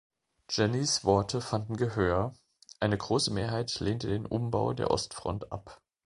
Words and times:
Jennys 0.49 1.05
Worte 1.05 1.41
fanden 1.41 1.77
Gehör, 1.77 2.33
eine 2.79 2.97
grosse 2.97 3.31
Mehrheit 3.31 3.79
lehnte 3.79 4.07
den 4.07 4.25
Umbau 4.25 4.73
der 4.73 4.89
Ostfront 4.89 5.51
ab. 5.51 5.79